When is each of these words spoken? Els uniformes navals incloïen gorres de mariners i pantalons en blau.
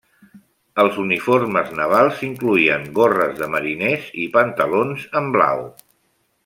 Els 0.83 0.95
uniformes 1.03 1.69
navals 1.81 2.23
incloïen 2.29 2.89
gorres 3.01 3.37
de 3.43 3.53
mariners 3.57 4.11
i 4.25 4.29
pantalons 4.39 5.09
en 5.21 5.33
blau. 5.37 5.67